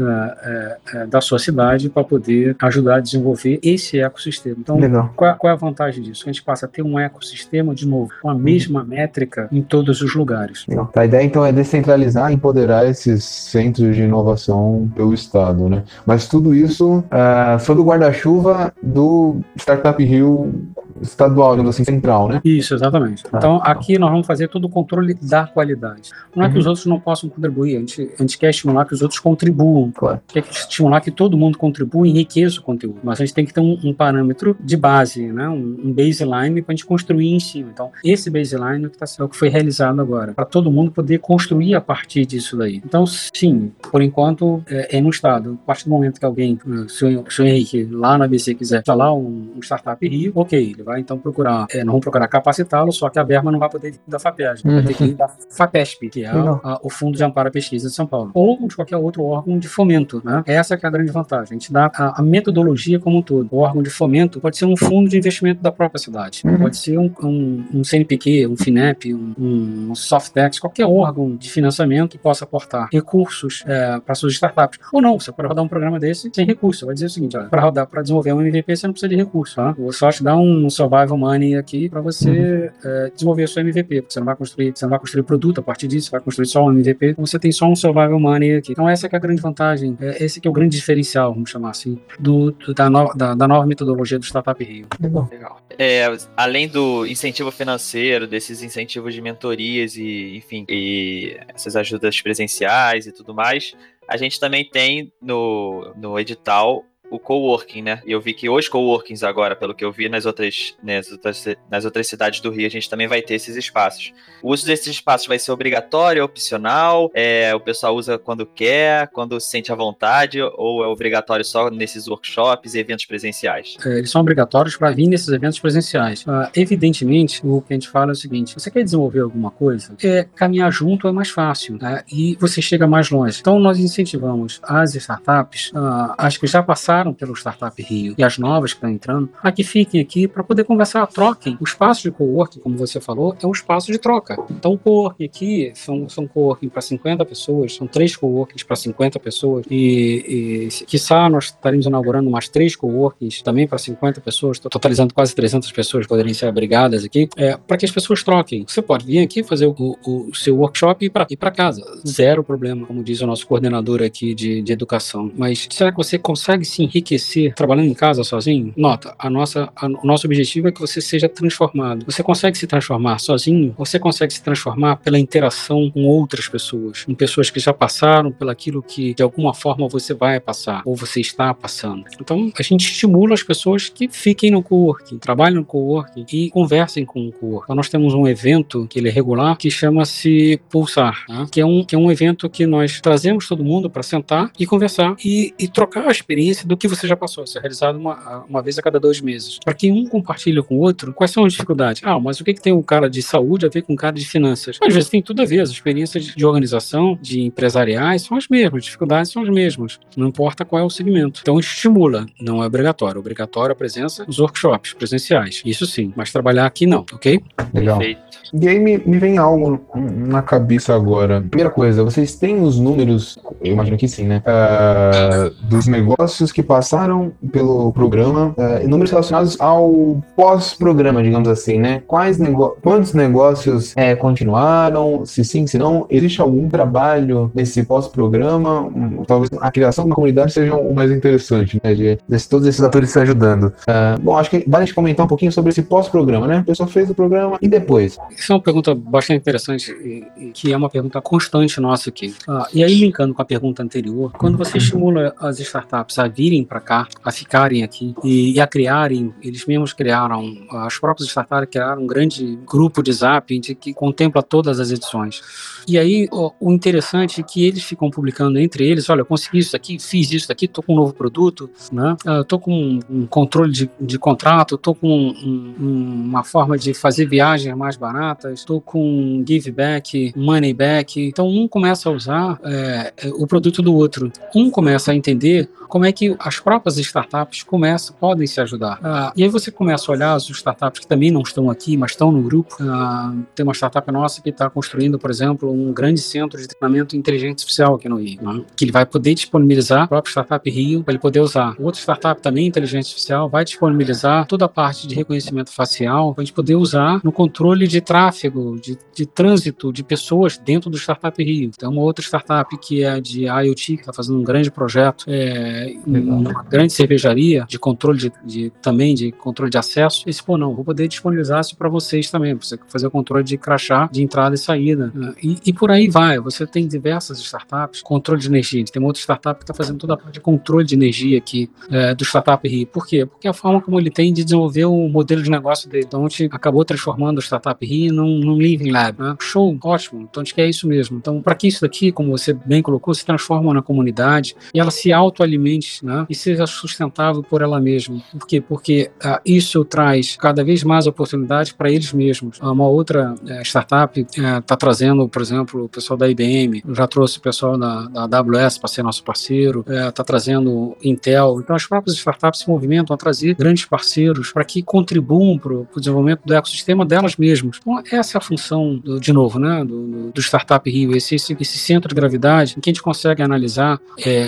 [0.92, 4.56] é, da sua cidade, para poder ajudar a desenvolver esse ecossistema.
[4.60, 4.78] Então,
[5.16, 6.24] qual, qual, é a vantagem disso?
[6.26, 10.00] A gente passa a ter um ecossistema, de novo, com a mesma métrica em todos
[10.00, 10.64] os lugares.
[10.68, 10.90] Legal.
[10.94, 15.84] A ideia, então, é descentralizar e empoderar esses centros de inovação pelo Estado, né?
[16.04, 20.52] Mas tudo isso uh, sob o guarda-chuva do Startup Rio
[21.00, 22.40] estadual, digamos assim, central, né?
[22.44, 23.24] Isso, exatamente.
[23.32, 23.70] Ah, então, tá.
[23.70, 26.10] aqui nós vamos fazer todo o controle da qualidade.
[26.34, 26.52] Não é uhum.
[26.52, 29.20] que os outros não possam contribuir, a gente, a gente quer estimular que os outros
[29.20, 29.90] contribuam.
[29.92, 30.20] Claro.
[30.28, 33.00] Quer estimular que todo mundo contribua e enriqueça o conteúdo.
[33.02, 35.48] Mas a gente tem que ter um, um parâmetro de base, né?
[35.48, 37.70] um, um baseline para a gente construir em cima.
[37.72, 40.70] Então, esse baseline é o que, tá, é o que foi realizado agora, para todo
[40.70, 42.76] mundo poder construir a partir disso daí.
[42.84, 45.58] Então, sim, por enquanto, é, é no Estado.
[45.62, 48.80] A partir do momento que alguém, o senhor, o senhor Henrique, lá na ABC quiser
[48.80, 52.26] instalar um, um startup Rio, ok, ele vai vai então procurar, é, não vamos procurar
[52.28, 54.74] capacitá-lo, só que a verba não vai poder vir da FAPESP, uhum.
[54.74, 57.88] vai ter que ir da FAPESP, que é a, o Fundo de Amparo à Pesquisa
[57.88, 60.20] de São Paulo, ou de qualquer outro órgão de fomento.
[60.24, 60.42] Né?
[60.46, 61.50] Essa é a grande vantagem.
[61.50, 63.48] A gente dá a, a, metodologia como um todo.
[63.50, 66.58] O órgão de fomento pode ser um fundo de investimento da própria cidade, uhum.
[66.58, 72.12] pode ser um, um, um, CNPq, um FINEP, um, um Softex, qualquer órgão de financiamento
[72.12, 74.78] que possa aportar recursos é, para suas startups.
[74.92, 76.86] Ou não, você pode rodar um programa desse sem recurso.
[76.86, 79.56] Vai dizer o seguinte: para rodar, para desenvolver um MVP, você não precisa de recurso.
[79.56, 79.72] Tá?
[79.72, 82.90] Vou só te dar um survival money aqui para você uhum.
[82.90, 85.58] é, desenvolver o seu MVP, porque você não vai construir, você não vai construir produto
[85.58, 88.18] a partir disso, você vai construir só um MVP, então você tem só um survival
[88.18, 88.72] money aqui.
[88.72, 91.50] Então essa é, é a grande vantagem, é, esse que é o grande diferencial, vamos
[91.50, 94.86] chamar assim, do, do da, no, da, da, nova metodologia do Startup Rio.
[95.00, 95.28] Legal.
[95.30, 95.60] Legal.
[95.78, 103.06] É, além do incentivo financeiro, desses incentivos de mentorias e, enfim, e essas ajudas presenciais
[103.06, 103.74] e tudo mais,
[104.08, 108.00] a gente também tem no, no edital o coworking, né?
[108.06, 111.44] E eu vi que os coworkings agora, pelo que eu vi nas outras, nas outras,
[111.70, 114.12] nas outras cidades do Rio, a gente também vai ter esses espaços.
[114.42, 117.10] O uso desses espaços vai ser obrigatório, opcional?
[117.12, 121.68] É, o pessoal usa quando quer, quando se sente à vontade, ou é obrigatório só
[121.70, 123.76] nesses workshops e eventos presenciais?
[123.84, 126.22] É, eles são obrigatórios para vir nesses eventos presenciais.
[126.22, 129.94] Uh, evidentemente, o que a gente fala é o seguinte: você quer desenvolver alguma coisa?
[130.02, 132.02] É, caminhar junto é mais fácil né?
[132.10, 133.38] e você chega mais longe.
[133.40, 138.22] Então, nós incentivamos as startups, uh, as que já passaram passaram pelo Startup Rio e
[138.22, 141.56] as novas que estão entrando, a que fiquem aqui para poder conversar, troquem.
[141.60, 144.36] O espaço de coworking, como você falou, é um espaço de troca.
[144.50, 149.18] Então, o coworking aqui são, são coworking para 50 pessoas, são três coworkings para 50
[149.18, 155.14] pessoas, e, e quiçá nós estaremos inaugurando mais três coworkings também para 50 pessoas, totalizando
[155.14, 158.64] quase 300 pessoas poderiam ser abrigadas aqui, é, para que as pessoas troquem.
[158.66, 161.82] Você pode vir aqui fazer o, o, o seu workshop e ir para casa.
[162.06, 165.30] Zero problema, como diz o nosso coordenador aqui de, de educação.
[165.36, 169.86] Mas será que você consegue sim enriquecer trabalhando em casa sozinho, nota, a nossa, a,
[169.86, 172.04] o nosso objetivo é que você seja transformado.
[172.06, 173.74] Você consegue se transformar sozinho?
[173.78, 178.82] Você consegue se transformar pela interação com outras pessoas, com pessoas que já passaram pelaquilo
[178.82, 182.04] que de alguma forma você vai passar ou você está passando.
[182.20, 187.04] Então, a gente estimula as pessoas que fiquem no coworking, trabalhem no coworking e conversem
[187.04, 187.64] com o coworking.
[187.64, 191.46] Então, nós temos um evento que ele é regular que chama-se Pulsar, né?
[191.50, 194.66] que, é um, que é um evento que nós trazemos todo mundo para sentar e
[194.66, 197.44] conversar e, e trocar a experiência do que você já passou.
[197.44, 199.58] Isso é realizado uma, uma vez a cada dois meses.
[199.64, 202.02] Para que um compartilhe com o outro, quais são as dificuldades?
[202.04, 204.14] Ah, mas o que, que tem um cara de saúde a ver com um cara
[204.14, 204.78] de finanças?
[204.82, 205.60] Às vezes tem tudo a ver.
[205.60, 208.78] As experiências de organização, de empresariais, são as mesmas.
[208.78, 210.00] As dificuldades são as mesmas.
[210.16, 211.40] Não importa qual é o segmento.
[211.42, 212.26] Então, estimula.
[212.40, 213.20] Não é obrigatório.
[213.20, 215.62] Obrigatório a presença nos workshops presenciais.
[215.64, 216.12] Isso sim.
[216.16, 217.40] Mas trabalhar aqui não, ok?
[217.74, 217.98] Legal.
[217.98, 218.30] Perfeito.
[218.52, 221.40] E aí me, me vem algo na cabeça agora.
[221.40, 224.42] Primeira coisa, vocês têm os números, eu imagino que sim, né?
[224.44, 232.00] Uh, dos negócios que passaram pelo programa, uh, números relacionados ao pós-programa, digamos assim, né?
[232.06, 235.26] Quais nego quantos negócios é, continuaram?
[235.26, 238.82] Se sim, se não, existe algum trabalho nesse pós-programa?
[238.82, 241.92] Um, talvez a criação da comunidade seja o mais interessante, né?
[241.92, 243.64] De, de todos esses atores se ajudando.
[243.64, 246.58] Uh, bom, acho que vale a gente comentar um pouquinho sobre esse pós-programa, né?
[246.58, 248.16] A pessoa fez o programa e depois?
[248.30, 252.32] Isso é uma pergunta bastante interessante e, e que é uma pergunta constante nossa aqui.
[252.46, 256.59] Ah, e aí, linkando com a pergunta anterior, quando você estimula as startups a virem
[256.64, 261.68] para cá, a ficarem aqui e, e, a criarem, eles mesmos criaram, as próprias startups
[261.70, 265.42] criaram um grande grupo de Zap que contempla todas as edições.
[265.86, 269.58] E aí, o, o, interessante é que eles ficam publicando entre eles: olha, eu consegui
[269.58, 272.16] isso aqui, fiz isso aqui, tô com um novo produto, né?
[272.26, 276.94] Uh, tô com um, um controle de, de, contrato, tô com um, uma forma de
[276.94, 281.20] fazer viagens mais baratas estou com give back, money back.
[281.20, 284.30] Então um começa a usar é, o produto do outro.
[284.54, 288.98] Um começa a entender como é que as próprias startups começam, podem se ajudar.
[289.02, 292.12] Ah, e aí você começa a olhar as startups que também não estão aqui, mas
[292.12, 292.76] estão no grupo.
[292.80, 297.10] Ah, tem uma startup nossa que está construindo, por exemplo, um grande centro de treinamento
[297.10, 298.64] de inteligência artificial aqui no Rio, né?
[298.74, 301.74] que ele vai poder disponibilizar, o próprio Startup Rio, para ele poder usar.
[301.78, 306.44] Outra startup também, inteligência artificial, vai disponibilizar toda a parte de reconhecimento facial para a
[306.44, 311.42] gente poder usar no controle de tráfego, de, de trânsito de pessoas dentro do Startup
[311.42, 311.70] Rio.
[311.76, 315.94] Tem uma outra startup que é de IoT, que está fazendo um grande projeto é,
[316.30, 320.74] uma grande cervejaria de controle de, de, também de controle de acesso, esse pô não,
[320.74, 324.22] vou poder disponibilizar isso para vocês também, para você fazer o controle de crachá de
[324.22, 325.12] entrada e saída
[325.42, 326.38] e, e, por aí vai.
[326.38, 328.84] Você tem diversas startups, controle de energia.
[328.84, 331.70] Tem uma outra startup que está fazendo toda a parte de controle de energia aqui
[331.90, 332.86] é, do startup RI.
[332.86, 333.26] Por quê?
[333.26, 336.04] Porque a forma como ele tem de desenvolver o modelo de negócio dele.
[336.06, 339.20] Então a gente acabou transformando o startup RI num, num living lab.
[339.20, 339.36] Né?
[339.40, 340.22] Show, ótimo.
[340.22, 341.18] Então a gente quer isso mesmo.
[341.18, 344.90] Então para que isso daqui, como você bem colocou, se transforma na comunidade e ela
[344.90, 345.70] se autoalimenta
[346.02, 348.20] né, e seja sustentável por ela mesma.
[348.32, 348.60] Por quê?
[348.60, 352.58] Porque ah, isso traz cada vez mais oportunidades para eles mesmos.
[352.60, 357.38] Uma outra é, startup está é, trazendo, por exemplo, o pessoal da IBM, já trouxe
[357.38, 361.60] o pessoal da, da AWS para ser nosso parceiro, está é, trazendo Intel.
[361.60, 365.86] Então, as próprias startups se movimentam a trazer grandes parceiros para que contribuam para o
[365.96, 367.78] desenvolvimento do ecossistema delas mesmas.
[367.80, 371.56] Então, essa é a função, do, de novo, né, do, do Startup Rio, esse, esse,
[371.58, 373.98] esse, centro de gravidade em que a gente consegue analisar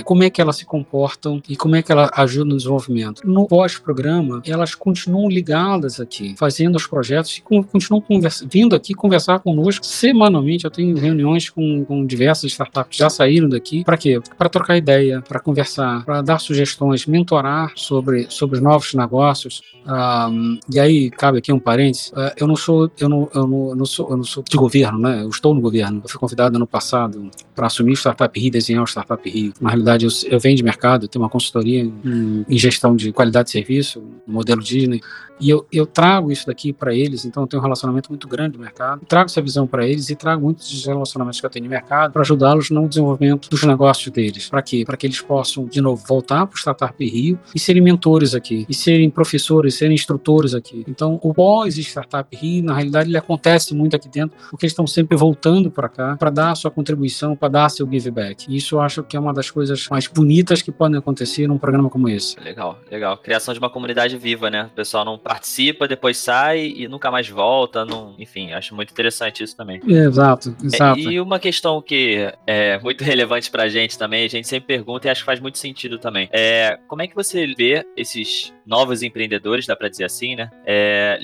[0.04, 3.22] como é que elas se comportam e como é que ela ajuda no desenvolvimento.
[3.24, 8.02] No pós-programa, elas continuam ligadas aqui, fazendo os projetos e continuam
[8.50, 10.64] vindo aqui conversar conosco semanalmente.
[10.64, 13.84] Eu tenho reuniões com, com diversas startups que já saíram daqui.
[13.84, 14.20] Para quê?
[14.36, 19.62] Para trocar ideia, para conversar, para dar sugestões, mentorar sobre, sobre novos negócios.
[19.86, 23.68] Um, e aí, cabe aqui um parênteses, uh, eu não sou, eu não, eu não,
[23.68, 25.22] eu não sou, eu não sou de governo, né?
[25.22, 26.00] Eu estou no governo.
[26.02, 29.52] Eu fui convidado ano passado para assumir Startup Rio, desenhar o Startup Rio.
[29.60, 33.12] Na realidade, eu, eu venho de mercado, eu tenho uma consultoria em, em gestão de
[33.12, 35.00] qualidade de serviço, modelo Disney.
[35.40, 38.56] E eu, eu trago isso daqui para eles, então eu tenho um relacionamento muito grande
[38.56, 41.64] no mercado, trago essa visão para eles e trago muitos dos relacionamentos que eu tenho
[41.64, 44.48] no mercado para ajudá-los no desenvolvimento dos negócios deles.
[44.48, 44.84] Para quê?
[44.86, 48.64] Para que eles possam, de novo, voltar para o Startup Rio e serem mentores aqui,
[48.68, 50.84] e serem professores, serem instrutores aqui.
[50.86, 55.16] Então, o pós-Startup Rio, na realidade, ele acontece muito aqui dentro, porque eles estão sempre
[55.16, 58.46] voltando para cá para dar a sua contribuição, para dar seu give back.
[58.48, 61.58] E isso eu acho que é uma das coisas mais bonitas que podem acontecer num
[61.58, 62.38] programa como esse.
[62.40, 63.16] Legal, legal.
[63.16, 64.64] Criação de uma comunidade viva, né?
[64.72, 67.84] O pessoal não participa, depois sai e nunca mais volta.
[67.84, 68.14] Não...
[68.18, 69.80] Enfim, acho muito interessante isso também.
[69.86, 71.00] Exato, exato.
[71.00, 75.06] É, e uma questão que é muito relevante pra gente também, a gente sempre pergunta
[75.06, 76.28] e acho que faz muito sentido também.
[76.32, 80.50] É, como é que você vê esses novos empreendedores, dá pra dizer assim, né?
[80.64, 81.18] É,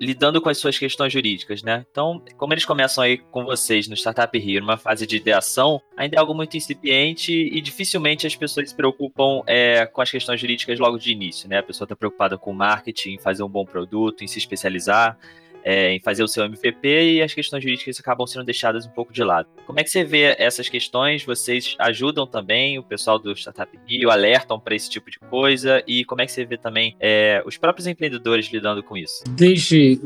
[0.00, 1.84] lidando com as suas questões jurídicas, né?
[1.90, 6.16] Então, como eles começam aí com vocês no Startup Rio, numa fase de ideação, ainda
[6.16, 10.78] é algo muito incipiente e dificilmente as pessoas se preocupam é, com as questões jurídicas
[10.78, 11.58] logo de início, né?
[11.58, 15.18] A pessoa está preocupada com marketing, em fazer um bom produto, em se especializar
[15.64, 19.12] é, em fazer o seu MVP e as questões jurídicas acabam sendo deixadas um pouco
[19.12, 19.48] de lado.
[19.66, 21.24] Como é que você vê essas questões?
[21.24, 25.82] Vocês ajudam também o pessoal do Startup Rio, alertam para esse tipo de coisa?
[25.86, 29.22] E como é que você vê também é, os próprios empreendedores lidando com isso?
[29.30, 30.00] Desde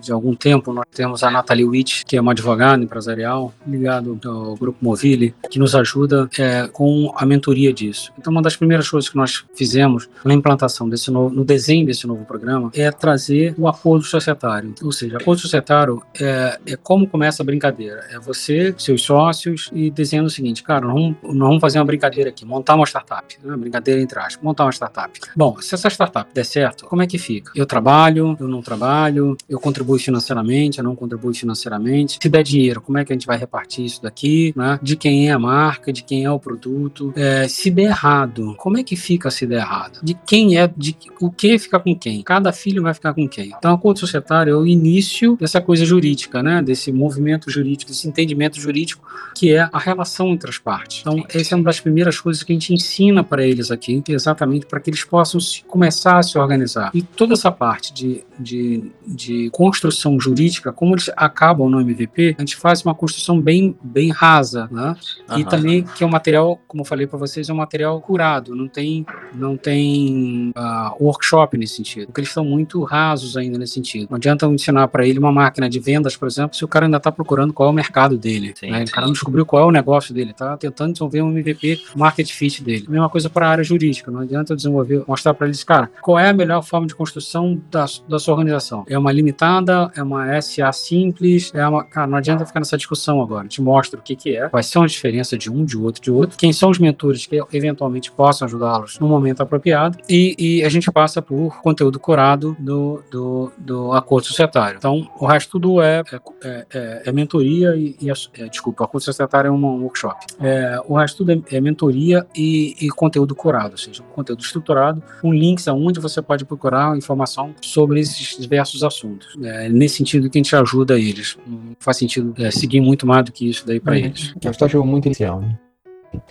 [0.00, 4.54] de algum tempo, nós temos a Nathalie Witt, que é uma advogada empresarial ligado ao
[4.54, 8.12] Grupo Movile, que nos ajuda é, com a mentoria disso.
[8.18, 12.06] Então, uma das primeiras coisas que nós fizemos na implantação desse novo, no desenho desse
[12.06, 14.74] novo programa, é trazer o acordo societário.
[14.84, 18.04] Ou seja, acordo societário é, é como começa a brincadeira.
[18.10, 22.30] É você, seus sócios, e desenhando o seguinte, cara, nós vamos, vamos fazer uma brincadeira
[22.30, 23.36] aqui, montar uma startup.
[23.42, 23.56] Né?
[23.56, 25.18] Brincadeira entre aspas, montar uma startup.
[25.34, 27.52] Bom, se essa startup der certo, como é que fica?
[27.54, 32.18] Eu trabalho, eu não trabalho, eu contribuo financeiramente, eu não contribuo financeiramente.
[32.22, 34.52] Se der dinheiro, como é que a gente vai repartir isso daqui?
[34.56, 34.78] Né?
[34.82, 37.12] De quem é a marca, de quem é o produto.
[37.16, 40.00] É, se der errado, como é que fica se der errado?
[40.02, 42.22] De quem é, de o que fica com quem?
[42.22, 43.52] Cada filho vai ficar com quem?
[43.56, 46.62] Então, acordo societário eu início dessa coisa jurídica, né?
[46.62, 51.00] Desse movimento jurídico, desse entendimento jurídico, que é a relação entre as partes.
[51.00, 54.66] Então, essa é uma das primeiras coisas que a gente ensina para eles aqui, exatamente
[54.66, 56.90] para que eles possam se, começar a se organizar.
[56.94, 62.42] E toda essa parte de, de, de construção jurídica, como eles acabam no MVP, a
[62.42, 64.96] gente faz uma construção bem, bem rasa, né?
[65.36, 68.54] E também que é um material, como eu falei para vocês, é um material curado,
[68.54, 73.74] não tem, não tem uh, workshop nesse sentido, porque eles estão muito rasos ainda nesse
[73.74, 74.08] sentido.
[74.10, 76.96] Não adianta ensinar para ele uma máquina de vendas, por exemplo, se o cara ainda
[76.96, 78.54] está procurando qual é o mercado dele.
[78.56, 78.84] Sim, né?
[78.84, 82.30] O cara não descobriu qual é o negócio dele, está tentando desenvolver um MVP, market
[82.30, 82.84] fit dele.
[82.88, 84.10] A mesma coisa para a área jurídica.
[84.10, 87.60] Não adianta eu desenvolver, mostrar para eles, cara, qual é a melhor forma de construção
[87.70, 88.84] da, da sua organização.
[88.88, 91.84] É uma limitada, é uma SA simples, é uma.
[91.84, 93.46] Cara, não adianta ficar nessa discussão agora.
[93.46, 96.10] Te mostra o que, que é, quais são as diferenças de um, de outro, de
[96.10, 100.68] outro, quem são os mentores que eventualmente possam ajudá-los no momento apropriado, e, e, a
[100.68, 104.53] gente passa por conteúdo curado do, do, do acordo societário.
[104.76, 106.02] Então, o resto tudo é,
[106.42, 110.26] é, é, é mentoria e, e é, desculpa, a curso societário é um, um workshop.
[110.40, 114.42] É, o resto tudo é, é mentoria e, e, conteúdo curado, ou seja, um conteúdo
[114.42, 119.36] estruturado, com links aonde você pode procurar informação sobre esses diversos assuntos.
[119.42, 121.36] É nesse sentido que a gente ajuda eles.
[121.46, 123.98] Não faz sentido é, seguir muito mais do que isso daí para uhum.
[123.98, 124.34] eles.
[124.42, 125.58] É um jogo muito inicial, né?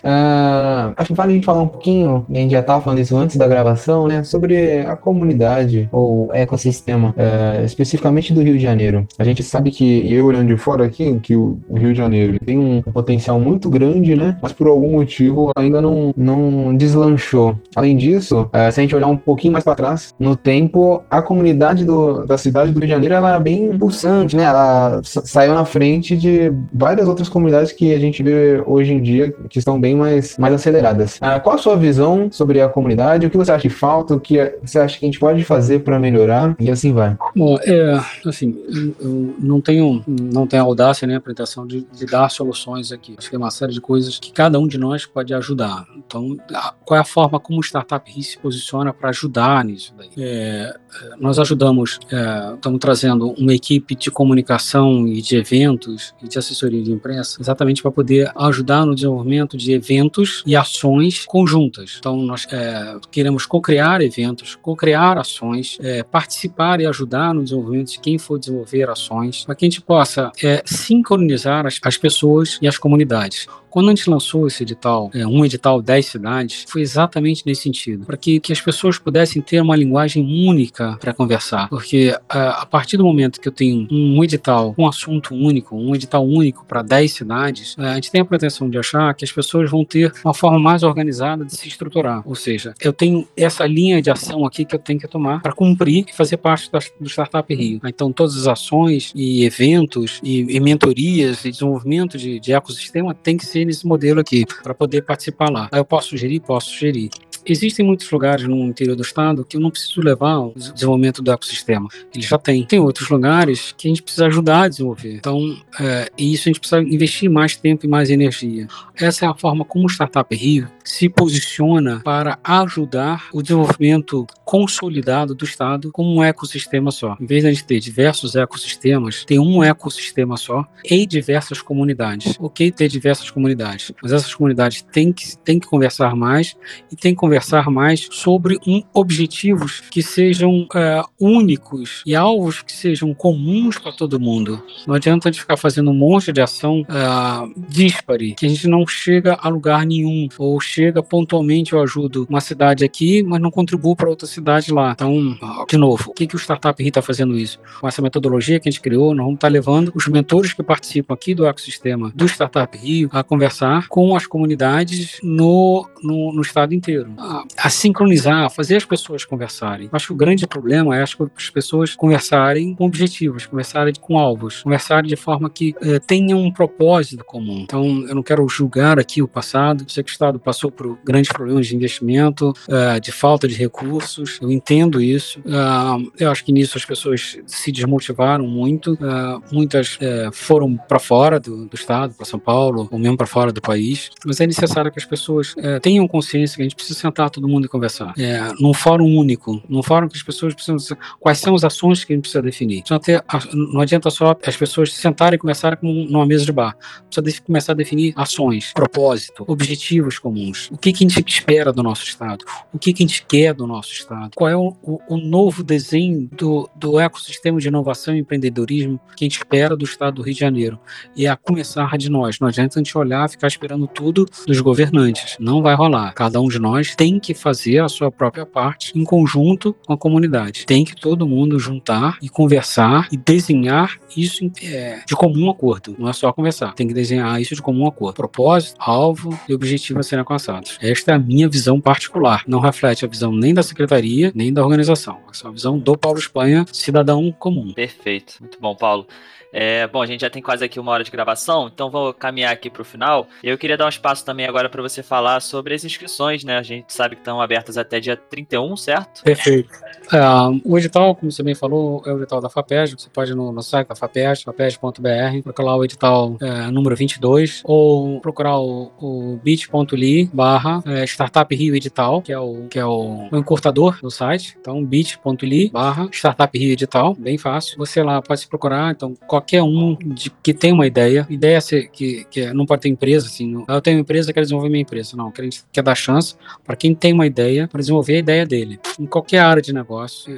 [0.03, 3.15] Uh, acho que vale a gente falar um pouquinho, a gente já estava falando isso
[3.15, 4.23] antes da gravação, né?
[4.23, 9.07] Sobre a comunidade ou ecossistema, uh, especificamente do Rio de Janeiro.
[9.17, 12.57] A gente sabe que, eu olhando de fora aqui, que o, Rio de Janeiro tem
[12.57, 14.37] um potencial muito grande, né?
[14.41, 17.55] Mas por algum motivo ainda não, não deslanchou.
[17.75, 21.21] Além disso, uh, se a gente olhar um pouquinho mais para trás, no tempo, a
[21.21, 24.43] comunidade do, da cidade do Rio de Janeiro ela era bem pulsante, né?
[24.43, 29.33] Ela saiu na frente de várias outras comunidades que a gente vê hoje em dia
[29.49, 31.17] que estão são bem mais, mais aceleradas.
[31.19, 33.25] Ah, qual a sua visão sobre a comunidade?
[33.25, 34.15] O que você acha que falta?
[34.15, 36.55] O que você acha que a gente pode fazer para melhorar?
[36.59, 37.17] E assim vai.
[37.35, 38.55] Bom, é, assim,
[38.99, 43.15] eu não tenho, não tenho audácia nem né, pretensão de, de, dar soluções aqui.
[43.17, 45.85] Acho que é uma série de coisas que cada um de nós pode ajudar.
[45.97, 46.37] Então,
[46.85, 50.09] qual é a forma como o Startup RI se posiciona para ajudar nisso daí?
[50.17, 50.75] É,
[51.19, 56.81] nós ajudamos, é, estamos trazendo uma equipe de comunicação e de eventos e de assessoria
[56.83, 61.95] de imprensa exatamente para poder ajudar no desenvolvimento de eventos e ações conjuntas.
[61.99, 67.99] Então, nós é, queremos co-criar eventos, co-criar ações, é, participar e ajudar no desenvolvimento de
[67.99, 72.67] quem for desenvolver ações, para que a gente possa é, sincronizar as, as pessoas e
[72.67, 73.47] as comunidades.
[73.73, 78.05] Quando a gente lançou esse edital, é, um edital 10 cidades, foi exatamente nesse sentido,
[78.05, 81.67] para que, que as pessoas pudessem ter uma linguagem única para conversar.
[81.69, 85.95] Porque a, a, partir do momento que eu tenho um edital, um assunto único, um
[85.95, 89.31] edital único para 10 cidades, é, a gente tem a pretensão de achar que as
[89.31, 92.21] pessoas vão ter uma forma mais organizada de se estruturar.
[92.27, 95.51] Ou seja, eu tenho essa linha de ação aqui que eu tenho que tomar para
[95.51, 97.81] cumprir e fazer parte da, do Startup Rio.
[97.83, 103.35] Então, todas as ações e eventos e, e mentorias e desenvolvimento de, de ecossistema tem
[103.35, 105.69] que ser nesse modelo aqui, para poder participar lá.
[105.71, 106.39] Aí eu posso sugerir?
[106.39, 107.09] Posso sugerir.
[107.45, 111.31] Existem muitos lugares no interior do estado que eu não preciso levar o desenvolvimento do
[111.31, 111.89] ecossistema.
[112.13, 112.63] Ele já tem.
[112.65, 115.15] Tem outros lugares que a gente precisa ajudar a desenvolver.
[115.15, 118.67] Então, é, isso a gente precisa investir mais tempo e mais energia.
[118.95, 125.33] Essa é a forma como o Startup Rio se posiciona para ajudar o desenvolvimento consolidado
[125.33, 127.17] do Estado como um ecossistema só.
[127.19, 132.37] Em vez de a gente ter diversos ecossistemas, tem um ecossistema só e diversas comunidades.
[132.39, 136.55] Ok ter diversas comunidades, mas essas comunidades têm que, têm que conversar mais
[136.91, 142.73] e têm que conversar mais sobre um, objetivos que sejam é, únicos e alvos que
[142.73, 144.63] sejam comuns para todo mundo.
[144.85, 148.85] Não adianta de ficar fazendo um monte de ação é, díspare, que a gente não
[148.85, 153.95] chega a lugar nenhum ou chega pontualmente, eu ajudo uma cidade aqui, mas não contribuo
[153.95, 154.42] para outra cidade
[154.73, 154.91] lá.
[154.91, 157.59] Então, de novo, o que, que o Startup Rio está fazendo isso?
[157.79, 160.63] Com essa metodologia que a gente criou, nós vamos estar tá levando os mentores que
[160.63, 166.41] participam aqui do ecossistema do Startup Rio a conversar com as comunidades no, no, no
[166.41, 167.13] estado inteiro.
[167.17, 169.89] A, a, sincronizar, a fazer as pessoas conversarem.
[169.91, 174.17] Acho que o grande problema é acho que as pessoas conversarem com objetivos, conversarem com
[174.17, 177.59] alvos, conversarem de forma que eh, tenham um propósito comum.
[177.59, 181.31] Então, eu não quero julgar aqui o passado, sei que o Estado passou por grandes
[181.31, 184.22] problemas de investimento, uh, de falta de recursos.
[184.41, 185.39] Eu entendo isso.
[185.39, 188.93] Uh, eu acho que nisso as pessoas se desmotivaram muito.
[188.93, 189.97] Uh, muitas
[190.31, 194.09] foram para fora do, do estado, para São Paulo, ou mesmo para fora do país.
[194.25, 197.65] Mas é necessário que as pessoas tenham consciência que a gente precisa sentar todo mundo
[197.65, 198.13] e conversar.
[198.59, 202.13] num fórum único, num fórum que as pessoas precisam dizer quais são as ações que
[202.13, 202.83] a gente precisa definir.
[202.89, 206.75] Não, ter, não adianta só as pessoas sentarem e começarem numa mesa de bar.
[207.09, 211.83] Precisa começar a definir ações, propósito, objetivos comuns o que, que a gente espera do
[211.83, 214.99] nosso Estado, o que, que a gente quer do nosso Estado, qual é o, o,
[215.07, 219.85] o novo desenho do, do ecossistema de inovação e empreendedorismo que a gente espera do
[219.85, 220.79] Estado do Rio de Janeiro.
[221.15, 222.39] E é a começar de nós.
[222.39, 225.37] Não adianta a gente olhar, ficar esperando tudo dos governantes.
[225.39, 226.13] Não vai rolar.
[226.13, 229.97] Cada um de nós tem que fazer a sua própria parte em conjunto com a
[229.97, 230.65] comunidade.
[230.65, 235.95] Tem que todo mundo juntar e conversar e desenhar isso é, de comum acordo.
[235.97, 236.73] Não é só conversar.
[236.73, 238.15] Tem que desenhar isso de comum acordo.
[238.15, 240.77] Propósito, alvo e objetivo a serem alcançados.
[240.81, 242.43] Esta é a minha visão particular.
[242.47, 244.02] Não reflete a visão nem da secretaria,
[244.33, 245.19] nem da organização.
[245.31, 247.73] Essa é a visão do Paulo Espanha, cidadão comum.
[247.73, 248.35] Perfeito.
[248.39, 249.07] Muito bom, Paulo.
[249.55, 252.51] É, bom, a gente já tem quase aqui uma hora de gravação, então vou caminhar
[252.51, 253.27] aqui para o final.
[253.43, 256.57] Eu queria dar um espaço também agora para você falar sobre as inscrições, né?
[256.57, 259.23] A gente sabe que estão abertas até dia 31, certo?
[259.23, 259.69] Perfeito.
[260.11, 260.19] É,
[260.65, 262.93] o edital, como você bem falou, é o edital da FAPES.
[262.93, 267.61] Você pode ir no, no site da FAPES, fapes.br, procurar o edital é, número 22,
[267.63, 272.85] ou procurar o, o bit.ly barra é, Startup Rio Edital, que é o, que é
[272.85, 274.57] o, o encurtador do site.
[274.59, 277.77] Então, bit.ly barra Startup Rio Edital, bem fácil.
[277.77, 281.59] Você lá pode se procurar, então, qualquer um de, que tem uma ideia, ideia
[281.91, 285.15] que, que não pode ter empresa, assim, eu tenho uma empresa, quero desenvolver minha empresa,
[285.15, 288.79] não, gente quer dar chance para quem tem uma ideia para desenvolver a ideia dele,
[288.99, 290.33] em qualquer área de negócio,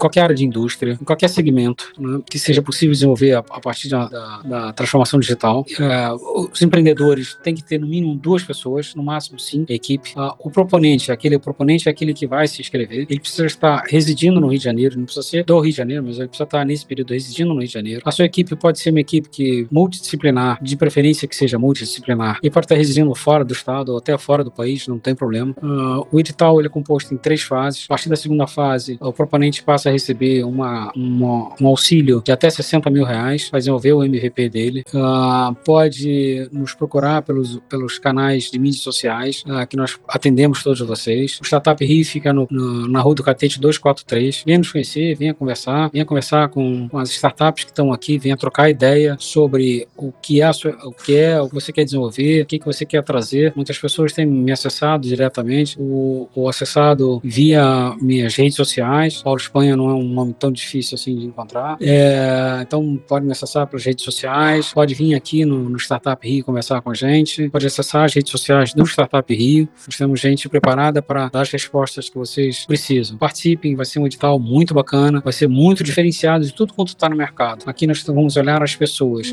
[0.00, 3.88] qualquer área de indústria, em qualquer segmento né, que seja possível desenvolver a, a partir
[3.88, 5.64] da, da, da, transformação digital.
[5.78, 6.10] É,
[6.50, 10.12] os empreendedores têm que ter no mínimo duas pessoas, no máximo cinco, equipe.
[10.16, 12.99] Uh, o proponente, aquele o proponente é aquele que vai se inscrever.
[13.08, 16.04] Ele precisa estar residindo no Rio de Janeiro, não precisa ser do Rio de Janeiro,
[16.04, 18.02] mas ele precisa estar nesse período residindo no Rio de Janeiro.
[18.04, 22.50] A sua equipe pode ser uma equipe que multidisciplinar, de preferência que seja multidisciplinar, e
[22.50, 25.54] pode estar residindo fora do estado ou até fora do país, não tem problema.
[25.62, 27.84] Uh, o edital ele é composto em três fases.
[27.84, 32.32] A partir da segunda fase, o proponente passa a receber uma, uma um auxílio de
[32.32, 34.84] até 60 mil reais para desenvolver o MVP dele.
[34.92, 40.80] Uh, pode nos procurar pelos, pelos canais de mídias sociais, uh, que nós atendemos todos
[40.80, 41.38] vocês.
[41.40, 44.42] O Startup Rio fica no, no, na Rua do Catete 243.
[44.44, 48.36] Venha nos conhecer, venha conversar, venha conversar com, com as startups que estão aqui, venha
[48.36, 50.50] trocar ideia sobre o que é,
[50.84, 53.52] o que é, o que você quer desenvolver, o que, que você quer trazer.
[53.54, 59.22] Muitas pessoas têm me acessado diretamente, o, o acessado via minhas redes sociais.
[59.22, 61.76] Paulo Espanha não é um nome tão difícil assim de encontrar.
[61.80, 66.44] É, então pode me acessar pelas redes sociais, pode vir aqui no, no Startup Rio
[66.44, 69.68] conversar com a gente, pode acessar as redes sociais do Startup Rio.
[69.86, 73.16] Nós temos gente preparada para dar as respostas que vocês precisam.
[73.16, 77.08] Participem, vai ser um edital muito bacana, vai ser muito diferenciado de tudo quanto está
[77.08, 77.64] no mercado.
[77.66, 79.30] Aqui nós vamos olhar as pessoas.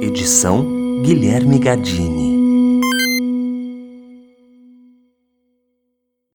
[0.00, 2.27] Edição Guilherme Gadini.